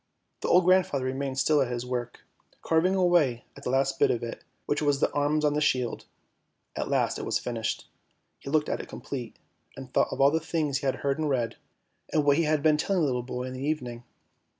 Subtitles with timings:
[0.39, 2.21] The old grandfather remained sitting at his work,
[2.63, 6.05] carving away at the last bit of it, which was the arms on the shield.
[6.75, 7.87] At last it was finished.
[8.39, 9.35] He looked at it complete,
[9.77, 11.55] and thought of all the things he had heard and read,
[12.11, 14.03] and what he had been telling the little boy in the evening.